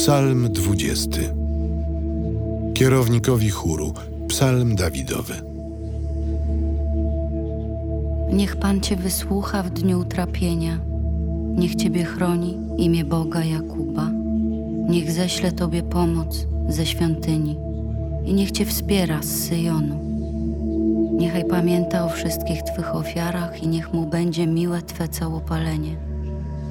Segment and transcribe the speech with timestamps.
[0.00, 1.20] Psalm 20.
[2.74, 3.92] Kierownikowi chóru.
[4.28, 5.34] Psalm Dawidowy.
[8.32, 10.78] Niech Pan Cię wysłucha w dniu utrapienia.
[11.56, 14.10] Niech Ciebie chroni imię Boga Jakuba.
[14.88, 17.56] Niech ześle Tobie pomoc ze świątyni
[18.24, 19.96] i niech Cię wspiera z Syjonu.
[21.18, 25.96] Niechaj pamięta o wszystkich Twych ofiarach i niech Mu będzie miłe Twe całopalenie.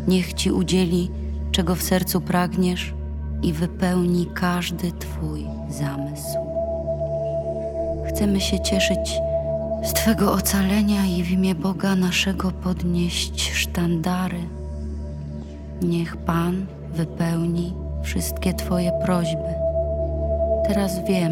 [0.07, 1.11] Niech Ci udzieli,
[1.51, 2.98] czego w sercu pragniesz
[3.43, 6.37] i wypełni każdy Twój zamysł.
[8.07, 9.19] Chcemy się cieszyć
[9.83, 14.39] z Twego ocalenia i w imię Boga naszego podnieść sztandary.
[15.81, 19.53] Niech Pan wypełni wszystkie Twoje prośby.
[20.67, 21.31] Teraz wiem,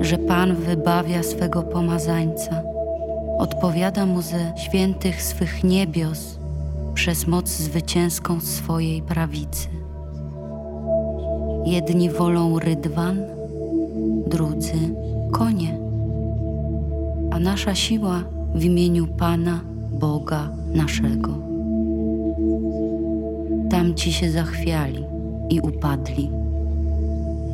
[0.00, 2.62] że Pan wybawia swego pomazańca,
[3.38, 6.38] odpowiada mu ze świętych swych niebios
[6.94, 9.68] przez moc zwycięską swojej prawicy.
[11.66, 13.16] Jedni wolą rydwan,
[14.26, 14.94] drudzy
[15.32, 15.78] konie,
[17.30, 19.60] a nasza siła w imieniu Pana
[19.92, 21.30] Boga naszego.
[23.70, 25.04] Tamci się zachwiali
[25.50, 26.30] i upadli,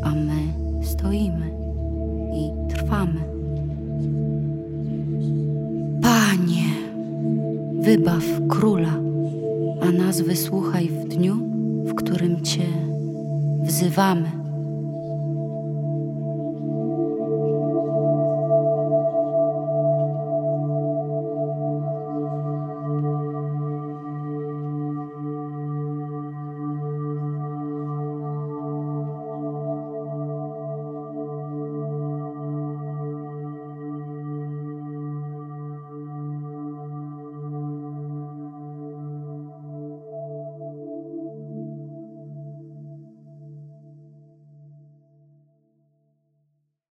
[0.02, 0.42] a my
[0.82, 1.50] stoimy
[2.34, 3.20] i trwamy.
[6.02, 6.68] Panie,
[7.80, 8.94] wybaw króla,
[9.80, 11.36] a nas wysłuchaj w dniu,
[11.84, 12.91] w którym Cię
[13.62, 14.41] wzywamy.